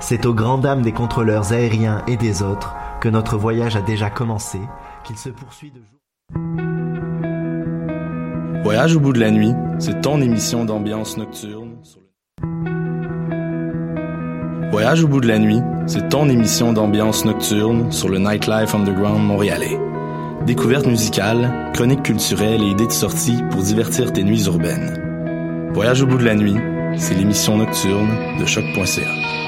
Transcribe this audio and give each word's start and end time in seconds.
C'est 0.00 0.26
aux 0.26 0.34
grandes 0.34 0.62
dames 0.62 0.82
des 0.82 0.92
contrôleurs 0.92 1.52
aériens 1.52 2.02
et 2.06 2.16
des 2.16 2.42
autres 2.42 2.74
que 3.00 3.08
notre 3.08 3.36
voyage 3.36 3.76
a 3.76 3.82
déjà 3.82 4.10
commencé, 4.10 4.60
qu'il 5.04 5.16
se 5.16 5.28
poursuit 5.28 5.70
de 5.72 5.80
jour. 5.80 5.98
Voyage 8.62 8.96
au 8.96 9.00
bout 9.00 9.12
de 9.12 9.20
la 9.20 9.30
nuit, 9.30 9.52
c'est 9.78 10.00
ton 10.00 10.20
émission 10.20 10.64
d'ambiance 10.64 11.16
nocturne. 11.16 11.76
Sur 11.82 12.00
le... 12.00 12.06
Voyage 14.70 15.02
au 15.02 15.08
bout 15.08 15.20
de 15.20 15.28
la 15.28 15.38
nuit, 15.38 15.60
c'est 15.86 16.08
ton 16.10 16.28
émission 16.28 16.72
d'ambiance 16.72 17.24
nocturne 17.24 17.90
sur 17.90 18.08
le 18.08 18.18
Nightlife 18.18 18.74
Underground 18.74 19.22
montréalais. 19.22 19.80
Découvertes 20.46 20.86
musicales, 20.86 21.70
chroniques 21.74 22.04
culturelles 22.04 22.62
et 22.62 22.70
idées 22.70 22.86
de 22.86 22.92
sortie 22.92 23.42
pour 23.50 23.62
divertir 23.62 24.12
tes 24.12 24.22
nuits 24.22 24.44
urbaines. 24.46 25.70
Voyage 25.72 26.02
au 26.02 26.06
bout 26.06 26.18
de 26.18 26.24
la 26.24 26.34
nuit, 26.34 26.56
c'est 26.96 27.14
l'émission 27.14 27.56
nocturne 27.56 28.38
de 28.38 28.46
choc.ca. 28.46 29.47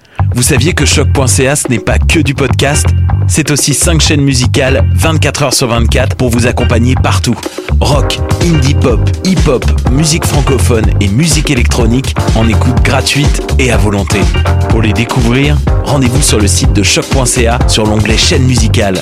vous 0.33 0.41
saviez 0.41 0.73
que 0.73 0.85
choc.ca 0.85 1.55
ce 1.55 1.67
n'est 1.67 1.79
pas 1.79 1.99
que 1.99 2.19
du 2.19 2.33
podcast 2.33 2.85
C'est 3.27 3.51
aussi 3.51 3.73
5 3.73 4.01
chaînes 4.01 4.21
musicales 4.21 4.87
24 4.93 5.43
heures 5.43 5.53
sur 5.53 5.67
24 5.67 6.15
pour 6.15 6.29
vous 6.29 6.47
accompagner 6.47 6.95
partout. 6.95 7.35
Rock, 7.79 8.19
indie 8.41 8.73
pop, 8.73 9.01
hip-hop, 9.25 9.65
musique 9.91 10.25
francophone 10.25 10.85
et 10.99 11.07
musique 11.07 11.49
électronique 11.49 12.15
en 12.35 12.47
écoute 12.47 12.81
gratuite 12.83 13.41
et 13.59 13.71
à 13.71 13.77
volonté. 13.77 14.19
Pour 14.69 14.81
les 14.81 14.93
découvrir, 14.93 15.57
rendez-vous 15.83 16.21
sur 16.21 16.39
le 16.39 16.47
site 16.47 16.73
de 16.73 16.83
choc.ca 16.83 17.59
sur 17.67 17.85
l'onglet 17.85 18.17
chaîne 18.17 18.43
musicale. 18.43 19.01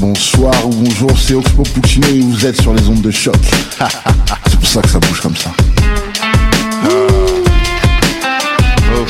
Bonsoir 0.00 0.54
ou 0.66 0.70
bonjour, 0.70 1.18
c'est 1.18 1.34
Oxpo 1.34 1.62
Puccino 1.62 2.06
et 2.08 2.20
vous 2.20 2.46
êtes 2.46 2.60
sur 2.60 2.74
les 2.74 2.88
ondes 2.88 3.02
de 3.02 3.10
choc. 3.10 3.36
c'est 4.46 4.58
pour 4.58 4.68
ça 4.68 4.82
que 4.82 4.88
ça 4.88 4.98
bouge 4.98 5.20
comme 5.20 5.36
ça. 5.36 5.50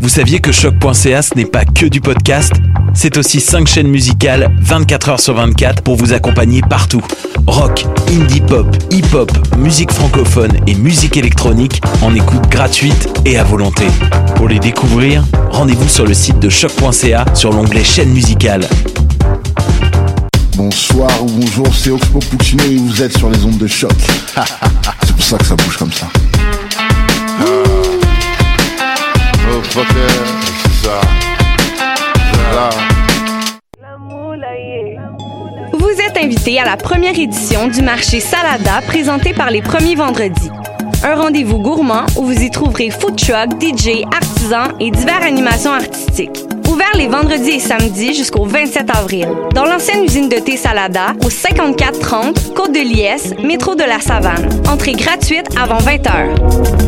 vous 0.00 0.08
saviez 0.08 0.40
que 0.40 0.52
choc.ca 0.52 1.22
ce 1.22 1.34
n'est 1.34 1.44
pas 1.44 1.64
que 1.64 1.86
du 1.86 2.00
podcast 2.00 2.52
C'est 2.94 3.16
aussi 3.16 3.40
5 3.40 3.66
chaînes 3.66 3.88
musicales 3.88 4.54
24 4.60 5.08
heures 5.08 5.20
sur 5.20 5.34
24 5.34 5.82
pour 5.82 5.96
vous 5.96 6.12
accompagner 6.12 6.60
partout. 6.62 7.02
Rock, 7.46 7.86
indie 8.08 8.40
pop, 8.40 8.66
hip-hop, 8.90 9.30
musique 9.56 9.92
francophone 9.92 10.52
et 10.66 10.74
musique 10.74 11.16
électronique 11.16 11.80
en 12.02 12.14
écoute 12.14 12.48
gratuite 12.48 13.08
et 13.24 13.38
à 13.38 13.44
volonté. 13.44 13.86
Pour 14.36 14.48
les 14.48 14.58
découvrir, 14.58 15.24
rendez-vous 15.50 15.88
sur 15.88 16.06
le 16.06 16.14
site 16.14 16.38
de 16.38 16.48
choc.ca 16.48 17.24
sur 17.34 17.52
l'onglet 17.52 17.84
chaîne 17.84 18.10
musicale. 18.10 18.66
Bonsoir 20.56 21.10
ou 21.22 21.26
bonjour, 21.26 21.74
c'est 21.74 21.90
Oxpo 21.90 22.18
Puccino 22.18 22.64
et 22.64 22.76
vous 22.76 23.02
êtes 23.02 23.16
sur 23.16 23.30
les 23.30 23.44
ondes 23.44 23.58
de 23.58 23.66
choc. 23.66 23.92
c'est 25.04 25.14
pour 25.14 25.24
ça 25.24 25.38
que 25.38 25.44
ça 25.44 25.56
bouge 25.56 25.76
comme 25.76 25.92
ça. 25.92 26.08
Vous 35.72 35.90
êtes 36.00 36.16
invité 36.16 36.58
à 36.58 36.64
la 36.64 36.76
première 36.76 37.16
édition 37.16 37.68
du 37.68 37.82
marché 37.82 38.18
Salada 38.18 38.80
présenté 38.88 39.32
par 39.32 39.52
les 39.52 39.62
premiers 39.62 39.94
vendredis. 39.94 40.50
Un 41.04 41.14
rendez-vous 41.14 41.58
gourmand 41.58 42.06
où 42.16 42.24
vous 42.24 42.42
y 42.42 42.50
trouverez 42.50 42.90
food 42.90 43.14
truck, 43.14 43.50
DJ, 43.60 44.02
artisans 44.12 44.72
et 44.80 44.90
diverses 44.90 45.24
animations 45.24 45.72
artistiques. 45.72 46.44
Ouvert 46.68 46.96
les 46.96 47.06
vendredis 47.06 47.50
et 47.50 47.60
samedis 47.60 48.14
jusqu'au 48.14 48.46
27 48.46 48.90
avril. 48.96 49.28
Dans 49.54 49.64
l'ancienne 49.64 50.02
usine 50.02 50.28
de 50.28 50.36
thé 50.36 50.56
Salada, 50.56 51.12
au 51.24 51.30
5430 51.30 52.52
Côte 52.54 52.72
de 52.72 52.80
Liesse, 52.80 53.32
métro 53.44 53.76
de 53.76 53.84
la 53.84 54.00
Savane. 54.00 54.48
Entrée 54.68 54.92
gratuite 54.92 55.46
avant 55.56 55.78
20 55.78 56.06
heures. 56.08 56.87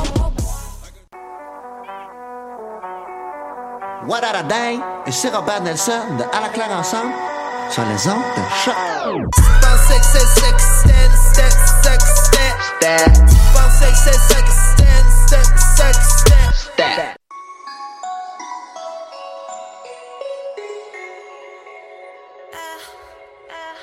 What 4.06 4.24
a 4.24 4.42
dang? 4.42 4.80
Et 5.06 5.12
c'est 5.12 5.28
Robert 5.34 5.60
Nelson 5.62 6.16
de 6.18 6.24
À 6.24 6.40
la 6.40 6.48
claire 6.48 6.70
ensemble 6.70 7.12
sur 7.70 7.82
les 7.84 8.08
ondes 8.08 8.22
de 8.36 8.42
choc. 8.64 8.74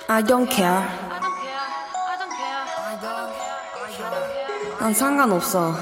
I 0.09 0.21
don't 0.21 0.47
care. 0.47 0.83
난 4.79 4.93
상관없어. 4.93 5.73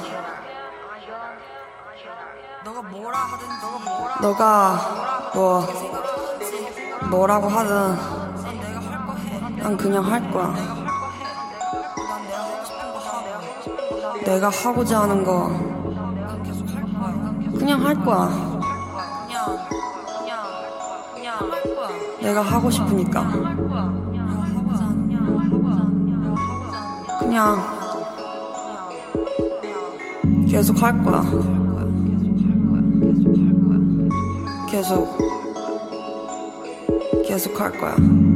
너가 4.23 5.31
뭐 5.35 5.67
뭐라고 7.11 7.49
하든 7.49 7.97
난 9.59 9.77
그냥 9.77 10.05
할 10.05 10.31
거야. 10.31 10.55
내가 14.25 14.49
하고자 14.49 15.03
하는 15.03 15.23
거 15.25 15.49
그냥 17.59 17.85
할 17.85 17.95
거야. 18.05 18.57
내가 22.21 22.41
하고 22.43 22.71
싶으니까. 22.71 23.25
그냥 27.21 27.57
계속 30.49 30.83
할 30.83 31.03
거야. 31.05 31.66
Kezu 34.87 35.09
Kezu 37.27 37.49
Kirkwell. 37.51 38.36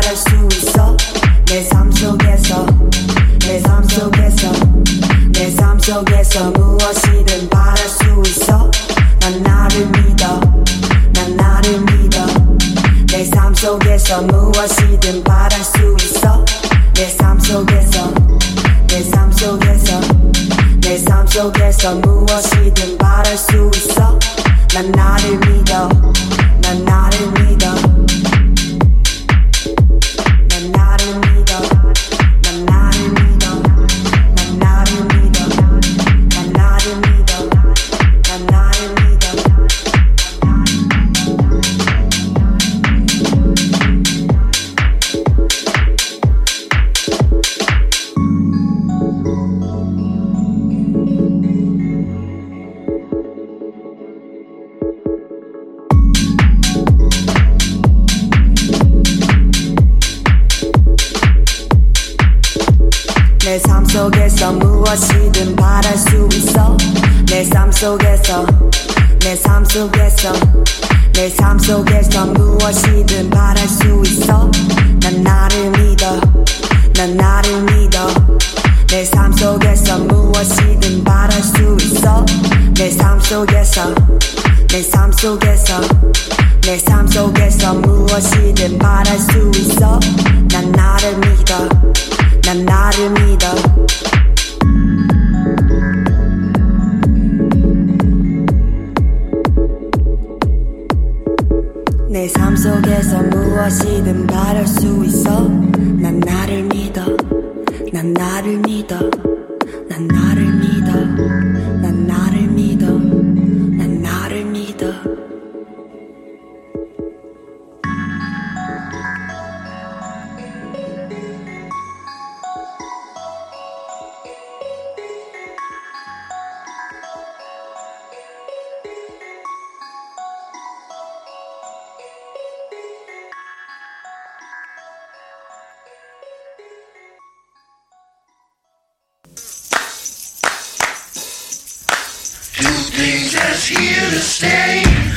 things 142.91 143.33
that's 143.33 143.67
here 143.67 144.09
to 144.09 144.19
stay. 144.19 145.10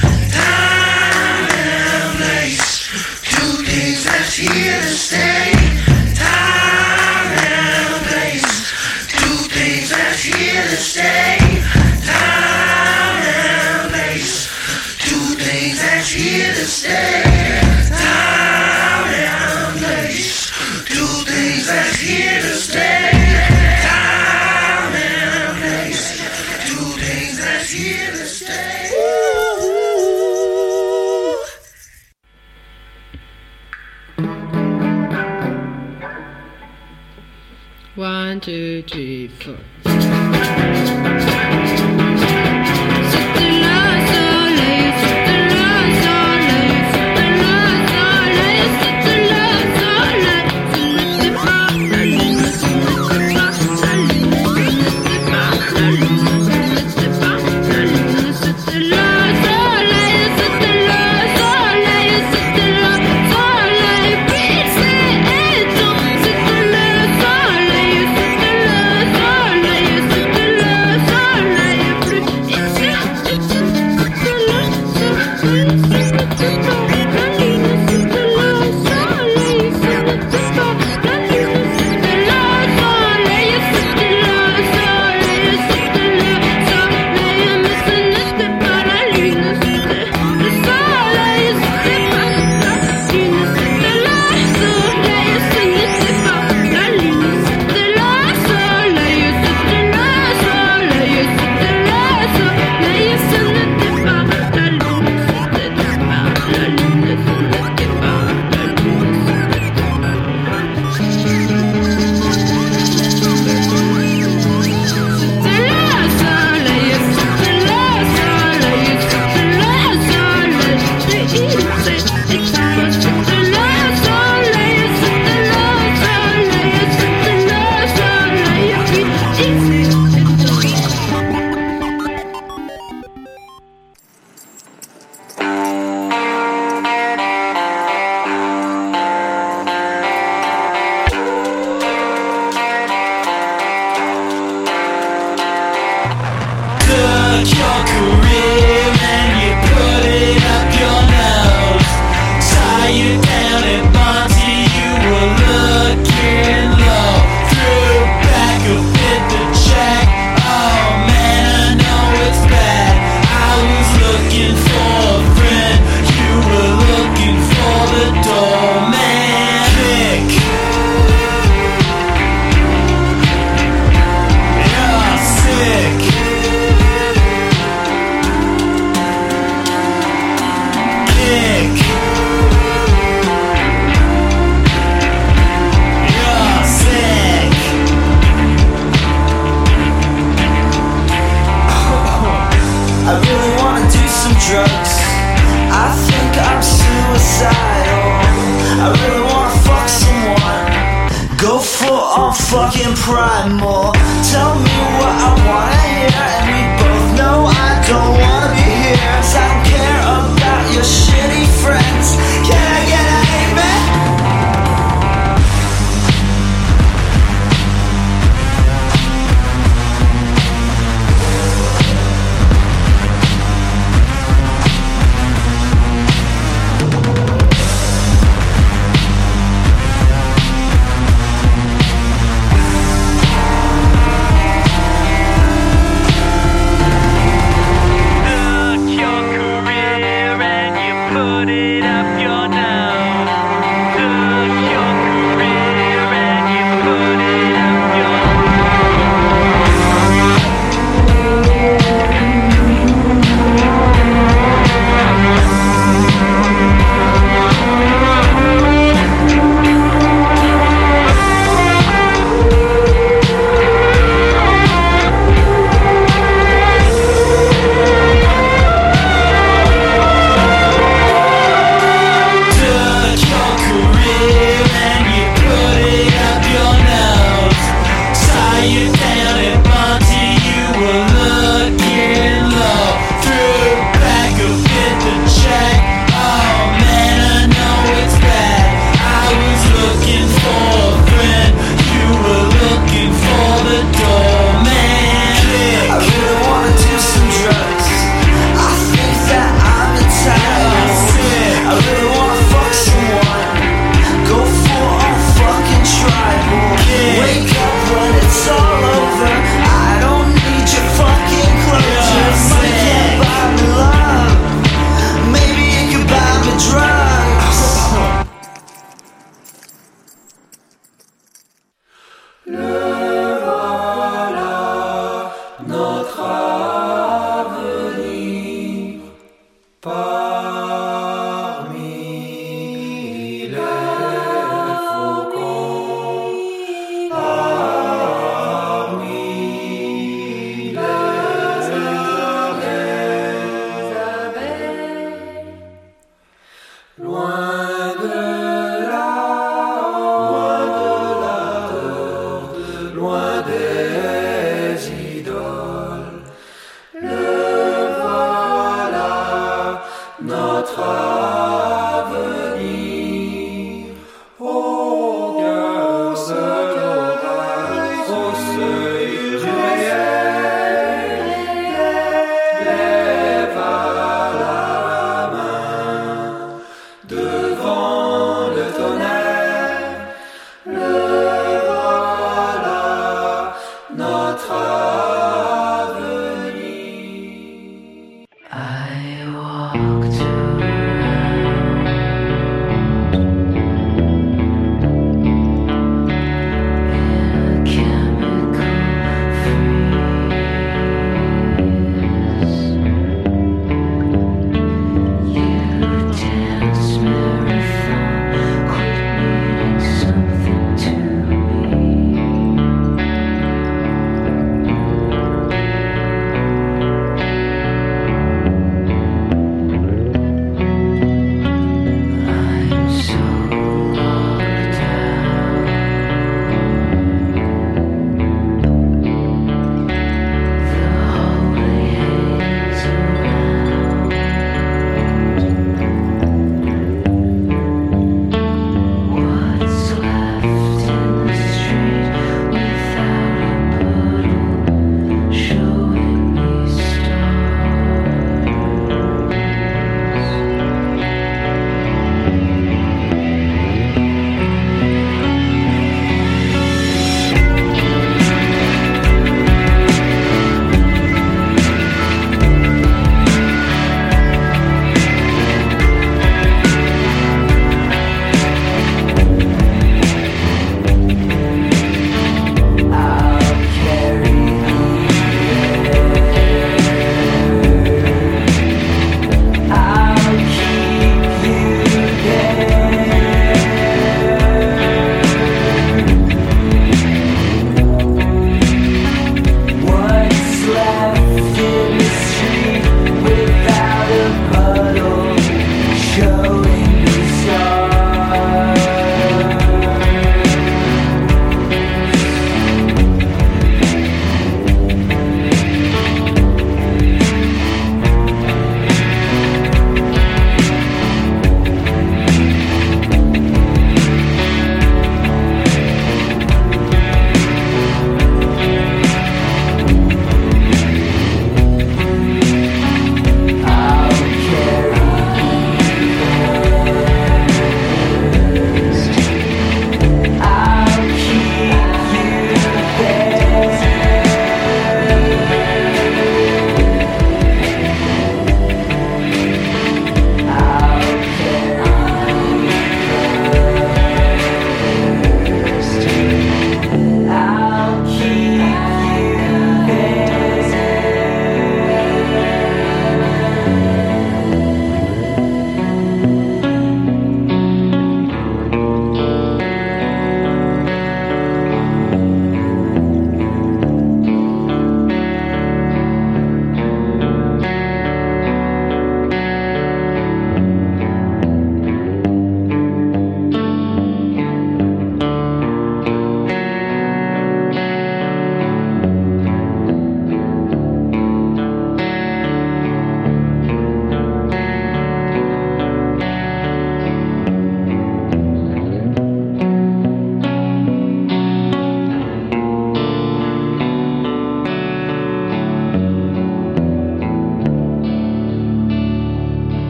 Two, 38.45 38.83
three, 38.83 39.29
four. 39.29 39.57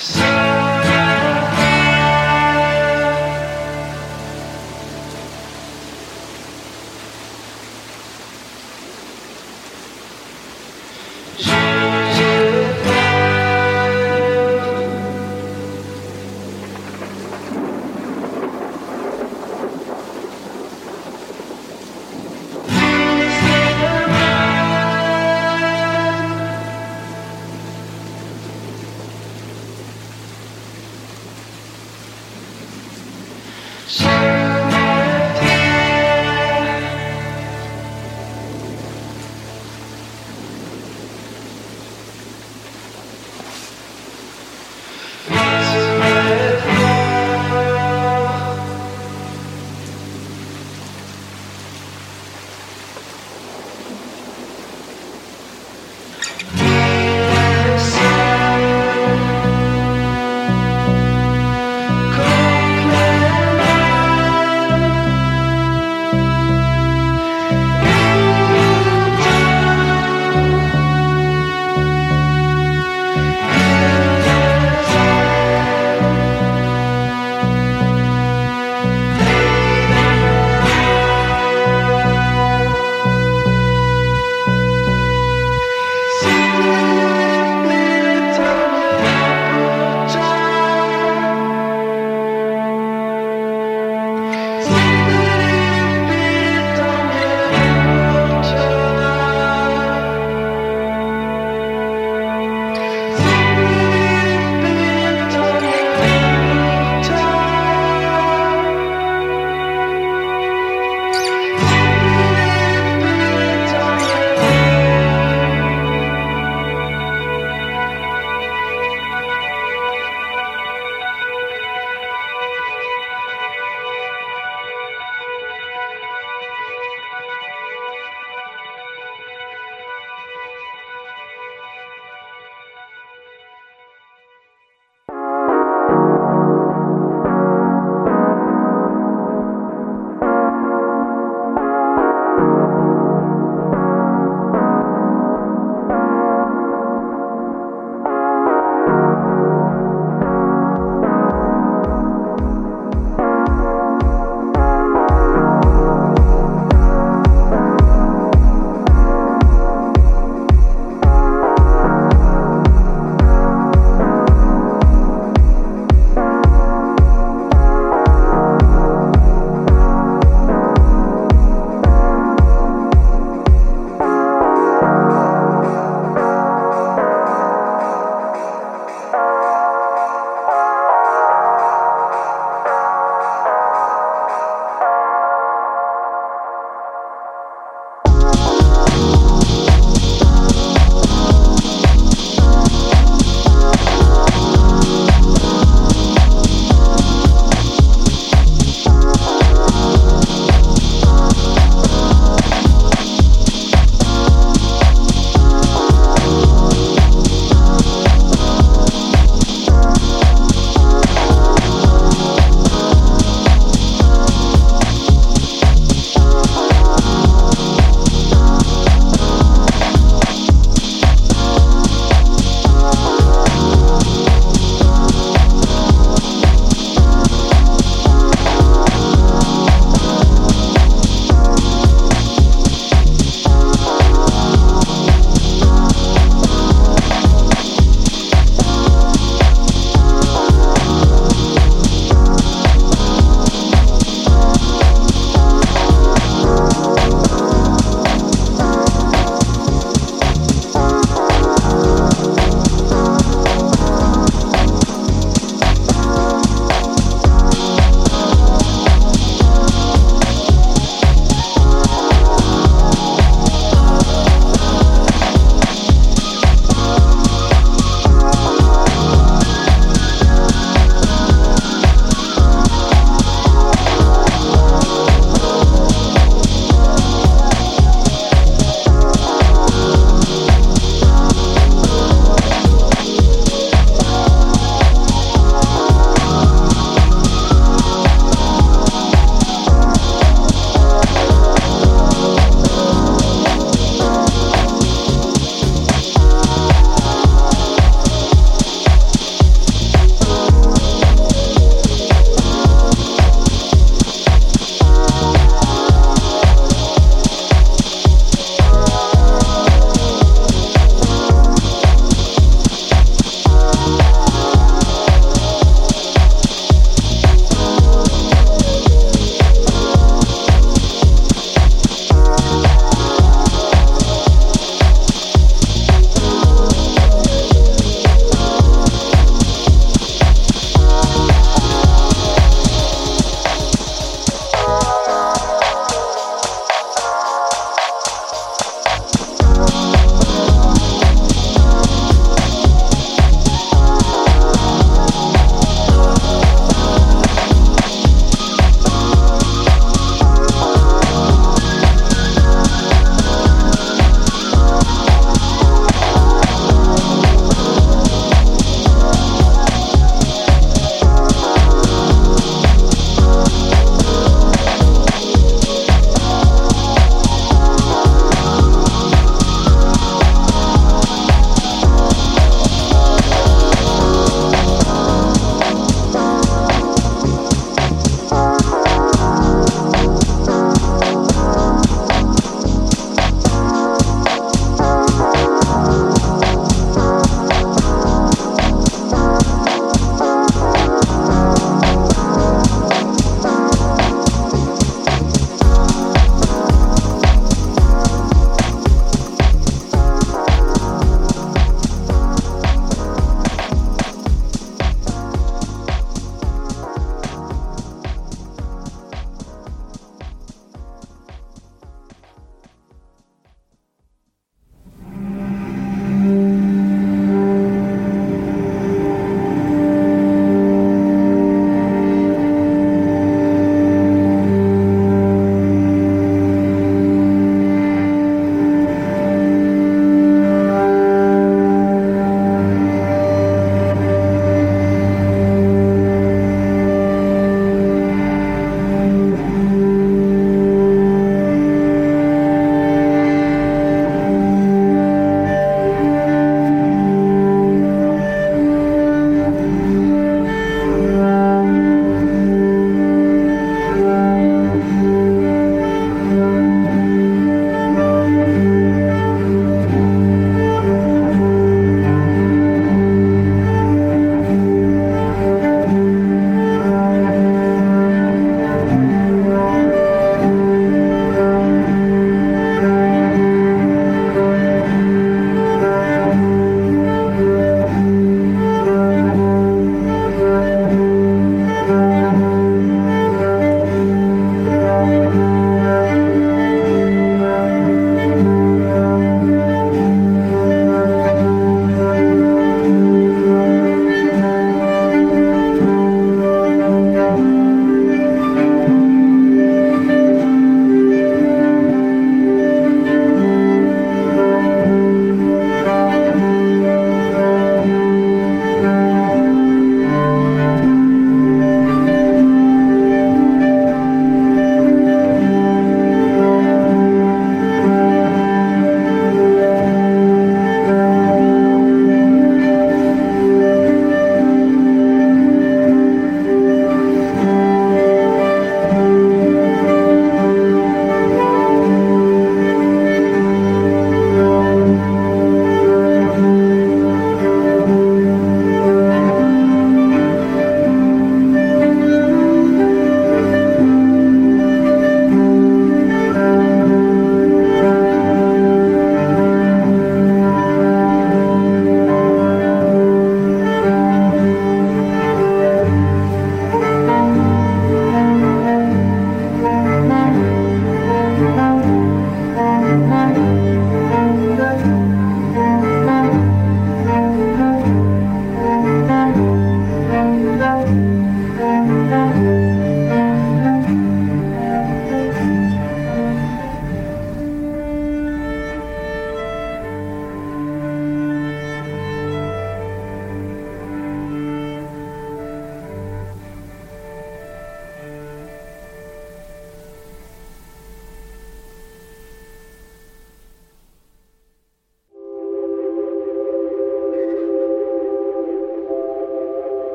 Sing. 0.00 0.37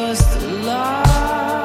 was 0.00 0.18
the 0.34 0.48
love. 0.64 1.59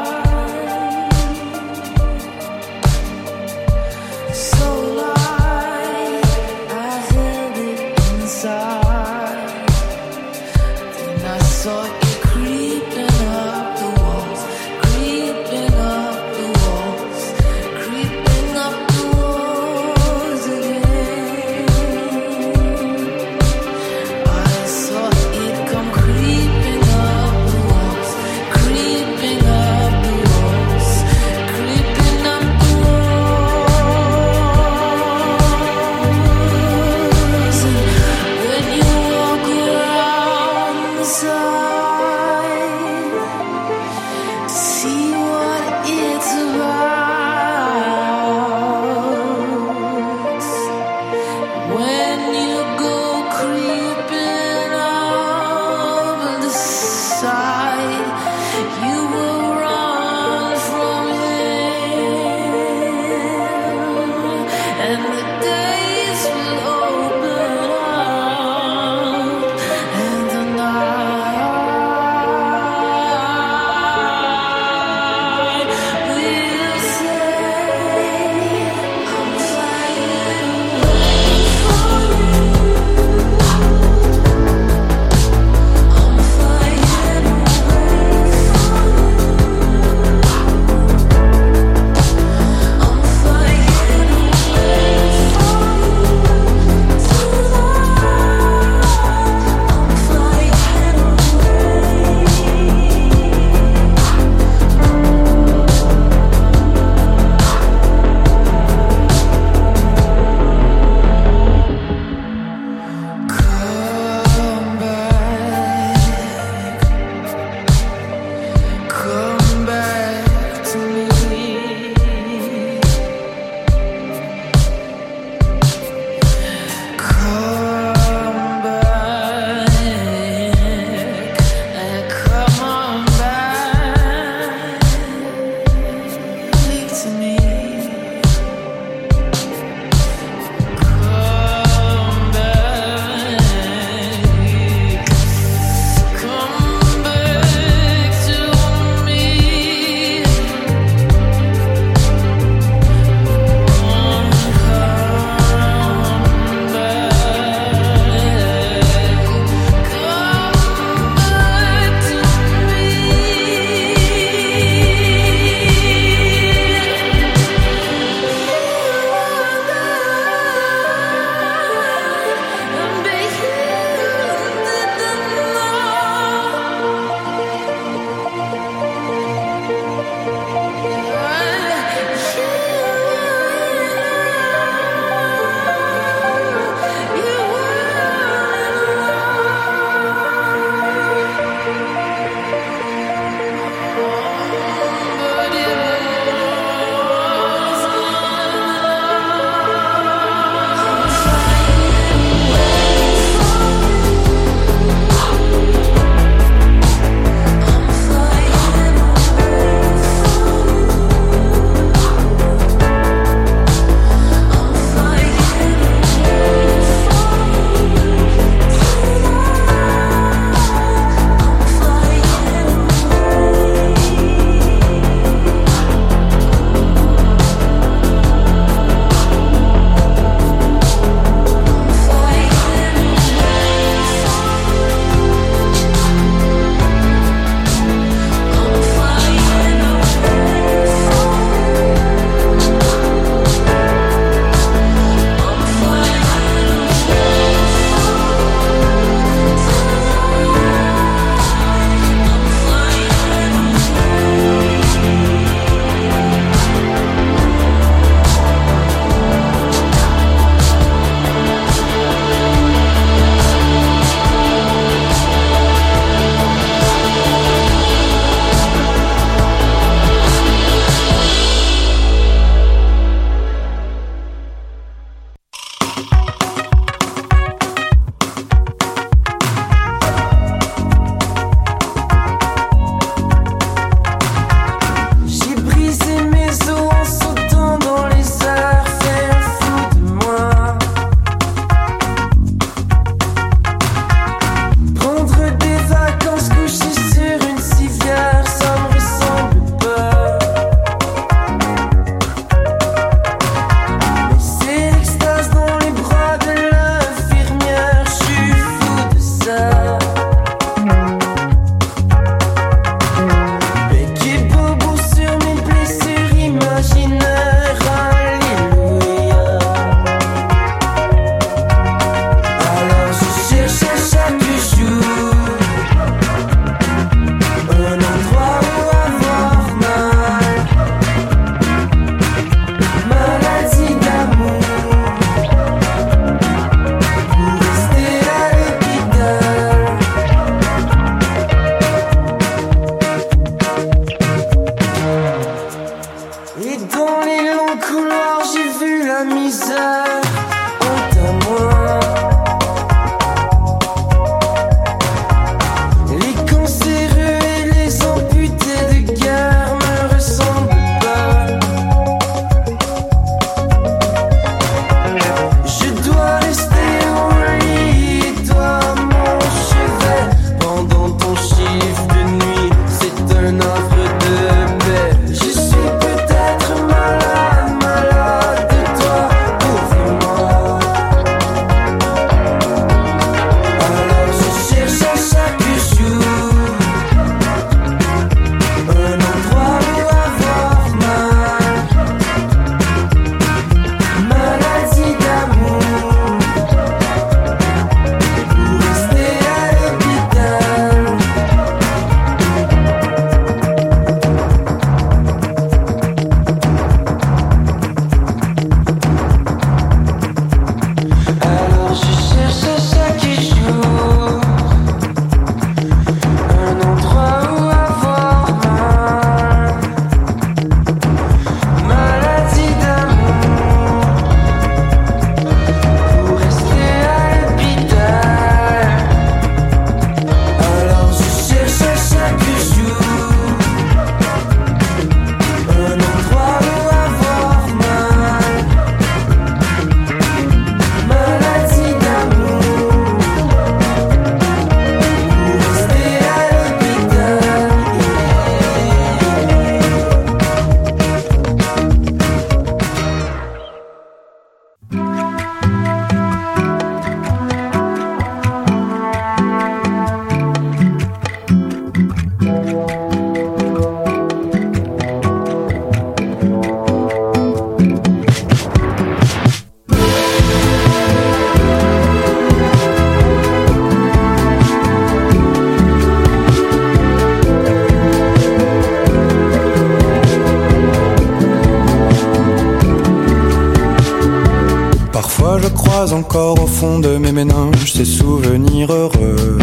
Encore 486.11 486.61
au 486.63 486.67
fond 486.67 486.99
de 486.99 487.17
mes 487.17 487.31
méninges 487.31 487.93
ces 487.93 488.05
souvenirs 488.05 488.93
heureux 488.93 489.57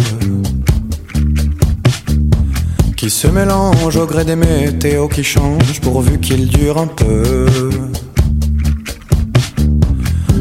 qui 2.97 3.09
se 3.09 3.29
mélangent 3.29 3.97
au 3.97 4.07
gré 4.07 4.25
des 4.25 4.35
météos 4.35 5.09
qui 5.09 5.23
changent 5.23 5.81
pourvu 5.81 6.19
qu'ils 6.19 6.49
durent 6.49 6.79
un 6.79 6.89
peu. 6.89 7.47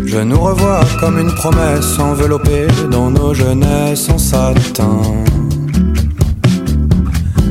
Je 0.05 0.17
nous 0.17 0.39
revois 0.39 0.81
comme 0.99 1.19
une 1.19 1.33
promesse 1.35 1.99
enveloppée 1.99 2.67
dans 2.89 3.11
nos 3.11 3.33
jeunesses 3.33 4.09
en 4.09 4.17
satin. 4.17 5.01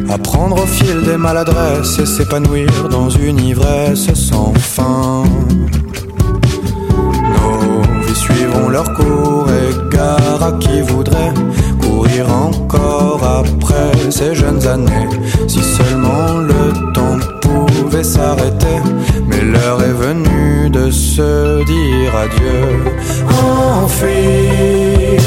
Apprendre 0.09 0.63
au 0.63 0.67
fil 0.67 1.03
des 1.05 1.17
maladresses 1.17 2.01
et 2.01 2.07
s'épanouir 2.07 2.89
dans 2.89 3.11
une 3.11 3.39
ivresse 3.39 4.13
sans 4.15 4.53
fin. 4.55 5.23
Leur 8.69 8.95
cours 8.95 9.47
et 9.51 9.97
à 9.99 10.53
qui 10.61 10.81
voudrait 10.81 11.35
courir 11.81 12.27
encore 12.31 13.21
après 13.23 14.11
ces 14.11 14.35
jeunes 14.35 14.67
années. 14.67 15.09
Si 15.49 15.61
seulement 15.63 16.39
le 16.39 16.93
temps 16.93 17.19
pouvait 17.41 18.05
s'arrêter, 18.05 18.79
mais 19.27 19.43
l'heure 19.43 19.83
est 19.83 19.99
venue 20.07 20.71
de 20.71 20.91
se 20.91 21.65
dire 21.65 22.17
adieu. 22.17 22.85
Enfui 23.29 25.19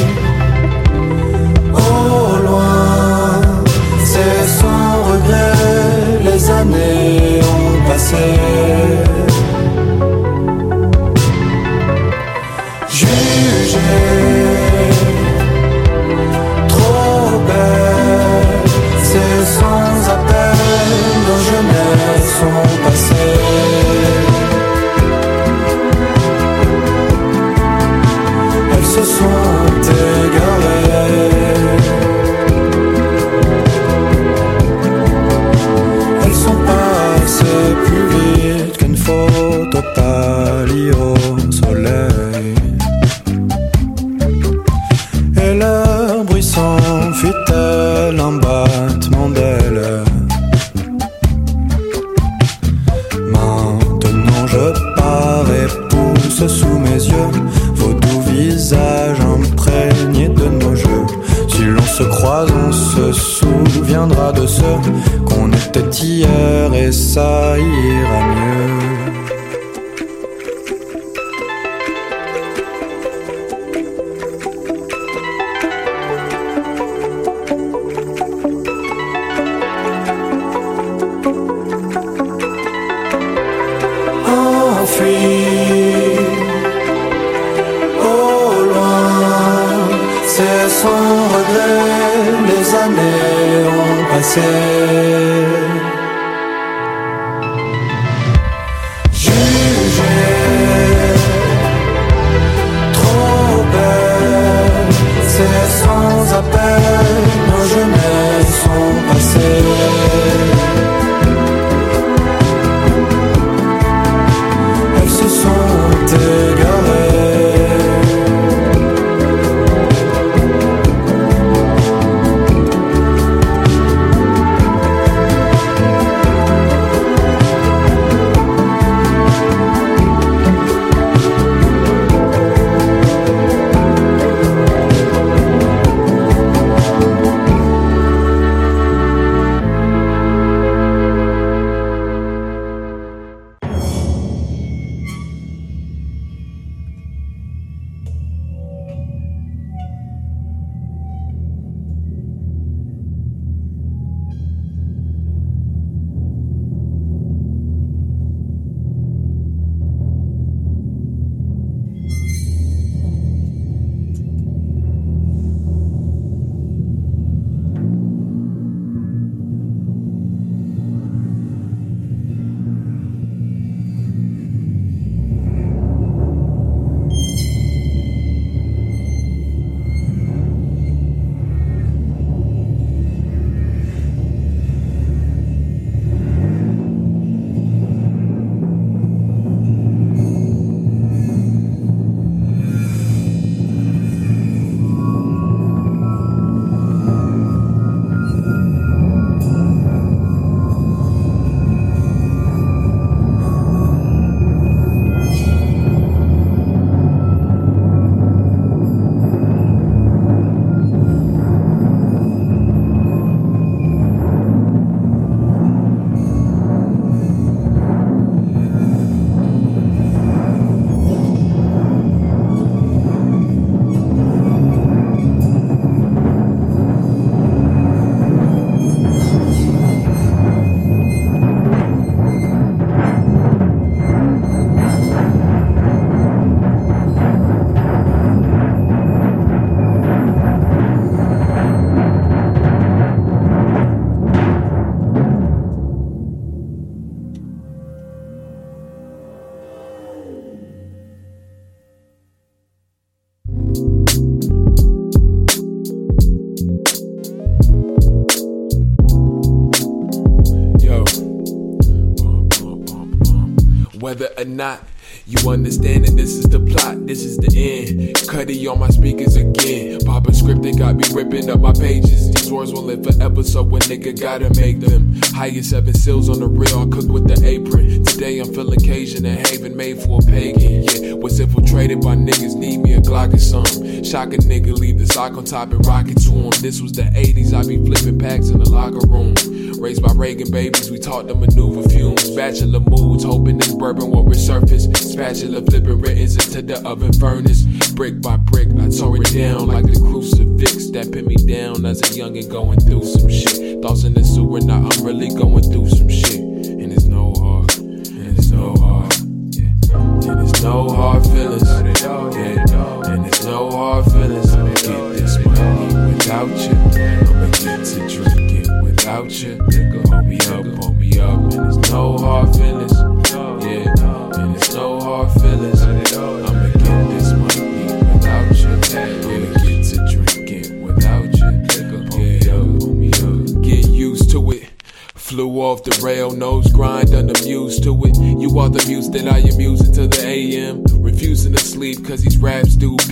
or 264.44 264.46
not 264.46 264.84
you 265.26 265.50
understand 265.50 266.06
that 266.06 266.16
this 266.16 266.32
is 266.32 266.46
the 266.46 266.60
plot, 266.60 267.08
this 267.08 267.24
is 267.24 267.38
the 267.38 267.48
end. 267.56 268.28
Cuddy 268.28 268.68
on 268.68 268.80
my 268.80 268.90
speakers 268.90 269.36
again. 269.36 270.00
Pop 270.02 270.28
a 270.28 270.34
script, 270.34 270.62
they 270.64 270.74
got 270.74 270.96
me 270.96 271.04
ripping 271.14 271.50
up 271.50 271.62
my 271.62 271.72
pages. 271.72 272.34
These 272.34 272.52
words 272.52 272.74
will 272.74 272.84
live 272.84 273.04
forever, 273.04 273.44
so 273.44 273.62
a 273.62 273.80
nigga 273.80 274.20
gotta 274.20 274.50
make 274.60 274.80
them. 274.80 275.16
Highest 275.34 275.70
seven 275.70 275.94
seals 275.94 276.30
on 276.30 276.40
the 276.40 276.48
real, 276.48 276.80
I 276.80 276.86
cook 276.86 277.08
with 277.10 277.28
the 277.28 277.40
apron. 277.46 278.04
Today 278.04 278.40
I'm 278.40 278.54
feeling 278.54 278.80
Cajun 278.80 279.26
and 279.26 279.48
Haven 279.48 279.78
made 279.78 280.02
for 280.02 280.20
a 280.22 280.26
pagan. 280.26 280.84
Yeah, 280.84 281.14
was 281.14 281.40
infiltrated 281.40 282.02
by 282.02 282.16
niggas, 282.16 282.56
need 282.56 282.80
me 282.80 282.94
a 282.94 283.02
Glock 283.02 283.34
or 283.34 283.40
something. 283.40 284.04
Shock 284.04 284.34
a 284.34 284.38
nigga, 284.38 284.74
leave 284.74 285.00
the 285.00 285.06
sock 285.06 285.38
on 285.38 285.46
top 285.46 285.72
and 285.72 285.86
rock 285.86 286.10
it 286.10 286.20
to 286.24 286.32
him. 286.32 286.52
This 286.62 286.82
was 286.82 286.92
the 286.92 287.04
80s, 287.04 287.54
I 287.54 287.66
be 287.66 287.78
flipping 287.78 288.20
packs 288.20 288.50
in 288.50 288.60
the 288.60 288.70
locker 288.70 289.08
room. 289.08 289.36
Raised 289.84 290.02
by 290.02 290.14
Reagan 290.14 290.50
babies, 290.50 290.90
we 290.90 290.98
taught 290.98 291.28
them 291.28 291.42
maneuver 291.42 291.90
fumes. 291.90 292.30
Bachelor 292.30 292.80
moods, 292.80 293.26
hoping 293.26 293.58
this 293.58 293.74
bourbon 293.74 294.12
will 294.12 294.24
resurface. 294.24 294.96
Spatula 294.96 295.62
flipping 295.62 296.00
writtens 296.00 296.38
into 296.38 296.62
the 296.62 296.82
oven 296.88 297.12
furnace. 297.12 297.64
Brick 297.92 298.22
by 298.22 298.38
brick, 298.38 298.70
I 298.80 298.88
tore 298.88 299.18
it 299.18 299.34
down 299.34 299.68
like 299.68 299.84
the 299.84 300.00
crucifix 300.00 300.90
that 300.92 301.12
pinned 301.12 301.28
me 301.28 301.36
down 301.36 301.86
as 301.86 302.00
a 302.00 302.06
youngin' 302.18 302.50
going 302.50 302.80
through 302.80 303.04
some 303.04 303.28
shit. 303.28 303.82
Thoughts 303.82 304.06
in 304.06 304.14
the 304.14 304.24
sewer, 304.24 304.62
now 304.62 304.88
I'm 304.90 305.06
really 305.06 305.28
going 305.28 305.70
through 305.70 305.90
some 305.90 306.08
shit. 306.08 306.43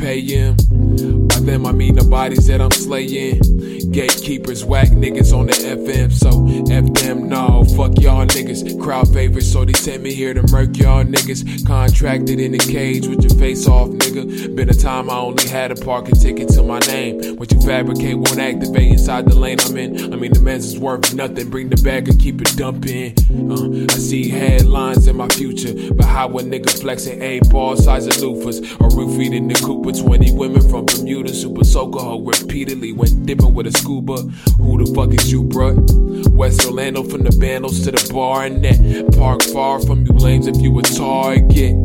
Pay 0.01 0.19
him. 0.19 0.55
By 1.27 1.39
them 1.39 1.65
I 1.65 1.71
mean 1.71 1.95
the 1.95 2.03
bodies 2.03 2.47
that 2.47 2.59
I'm 2.59 2.71
slaying. 2.71 3.39
Gatekeepers, 3.91 4.65
whack 4.65 4.89
niggas 4.89 5.37
on 5.37 5.47
the 5.47 5.53
FM, 5.53 6.11
so 6.11 6.29
F 6.73 6.90
them, 7.01 7.29
no, 7.29 7.63
fuck 7.75 7.99
y'all 7.99 8.25
niggas. 8.25 8.81
Crowd 8.81 9.11
favorites, 9.13 9.51
so 9.51 9.65
they 9.65 9.73
sent 9.73 10.03
me 10.03 10.13
here 10.13 10.33
to 10.33 10.43
murk 10.51 10.77
y'all 10.77 11.03
niggas. 11.03 11.65
Contracted 11.65 12.39
in 12.39 12.51
the 12.53 12.57
cage 12.57 13.07
with 13.07 13.23
your 13.23 13.37
face 13.39 13.67
off, 13.67 13.89
nigga. 13.89 14.55
Been 14.55 14.69
a 14.69 14.73
time 14.73 15.09
I 15.09 15.15
only 15.17 15.47
had 15.47 15.71
a 15.71 15.75
parking 15.75 16.15
ticket 16.15 16.49
to 16.49 16.63
my 16.63 16.79
name. 16.79 17.35
What 17.37 17.51
you 17.51 17.61
fabricate 17.61 18.15
won't 18.15 18.39
activate 18.39 18.91
inside 18.91 19.25
the 19.25 19.35
lane 19.35 19.59
I'm 19.61 19.77
in. 19.77 20.13
I 20.13 20.17
mean, 20.17 20.33
the 20.33 20.41
man's 20.41 20.65
is 20.65 20.79
worth 20.79 21.13
nothing. 21.13 21.49
Bring 21.49 21.69
the 21.69 21.81
bag 21.81 22.09
and 22.09 22.19
keep 22.19 22.41
it 22.41 22.55
dumping. 22.55 23.15
Uh, 23.31 23.85
I 23.93 23.97
see 23.97 24.29
headlines 24.29 25.07
in 25.07 25.15
my 25.15 25.27
future, 25.29 25.93
but 25.93 26.05
how 26.05 26.27
a 26.29 26.41
nigga 26.41 26.69
flexing 26.81 27.21
A 27.21 27.39
ball 27.49 27.75
size 27.75 28.07
of 28.07 28.13
loofahs 28.13 28.61
or 28.81 28.89
roofied 28.89 29.33
in 29.33 29.47
the 29.47 29.55
Cooper. 29.55 29.91
20 29.91 30.31
women 30.33 30.67
from 30.69 30.85
Bermuda, 30.85 31.33
super 31.33 31.63
soaker 31.63 31.99
hoe 31.99 32.21
repeatedly 32.21 32.91
went 32.91 33.25
dipping 33.25 33.53
with 33.53 33.67
a 33.67 33.71
scuba. 33.71 34.17
Who 34.57 34.83
the 34.83 34.93
fuck 34.93 35.13
is 35.13 35.31
you, 35.31 35.43
bruh? 35.43 35.75
West 36.29 36.65
Orlando 36.65 36.90
from 36.91 37.23
the 37.23 37.31
Vandals 37.39 37.83
to 37.85 37.91
the 37.91 38.13
bar 38.13 38.43
and 38.43 38.61
net. 38.61 39.15
Park 39.17 39.41
far 39.43 39.79
from 39.79 40.05
you 40.05 40.11
lanes 40.11 40.45
if 40.45 40.57
you 40.57 40.77
a 40.77 40.81
target. 40.81 41.75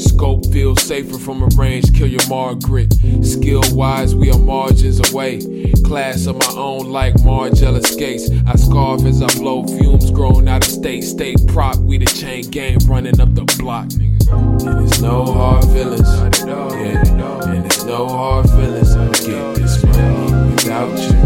Scope 0.00 0.46
feels 0.52 0.82
safer 0.82 1.18
from 1.18 1.42
a 1.42 1.48
range, 1.56 1.92
kill 1.92 2.06
your 2.06 2.26
Margaret. 2.28 2.94
Skill 3.22 3.62
wise, 3.72 4.14
we 4.14 4.30
are 4.30 4.38
margins 4.38 5.00
away. 5.10 5.40
Class 5.84 6.26
of 6.26 6.36
my 6.38 6.52
own, 6.56 6.90
like 6.90 7.14
Margella 7.16 7.84
skates. 7.84 8.30
I 8.46 8.54
scarf 8.56 9.04
as 9.04 9.22
I 9.22 9.26
blow 9.38 9.66
fumes, 9.66 10.10
growing 10.10 10.48
out 10.48 10.64
of 10.66 10.72
state. 10.72 11.02
State 11.02 11.38
prop, 11.48 11.76
we 11.78 11.98
the 11.98 12.06
chain 12.06 12.48
gang 12.50 12.78
running 12.86 13.20
up 13.20 13.34
the 13.34 13.44
block. 13.58 13.92
And 13.92 14.86
it's 14.86 15.00
no 15.00 15.24
hard 15.24 15.64
feelings, 15.64 16.08
yeah. 16.46 17.02
And 17.48 17.66
it's 17.66 17.84
no 17.84 18.06
hard 18.06 18.48
feelings. 18.50 18.94
I'ma 18.94 19.12
get 19.12 19.54
this 19.56 19.82
money 19.82 20.52
without 20.52 20.96
you 20.98 21.25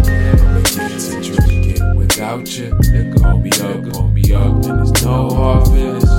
without 2.36 2.58
you, 2.58 2.76
it 2.94 3.16
gon' 3.16 3.42
be 3.42 3.50
up, 3.60 3.92
gon' 3.92 4.14
be 4.14 4.34
up, 4.34 4.44
and 4.44 4.64
there's 4.64 5.04
no 5.04 5.30
hard 5.30 5.66
feelings. 5.66 6.09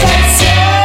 That's 0.00 0.42
your 0.42 0.81